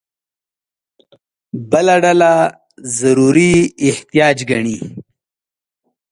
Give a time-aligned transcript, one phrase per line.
[1.71, 2.31] بله ډله
[2.99, 3.53] ضروري
[3.89, 4.77] احتیاج ګڼي.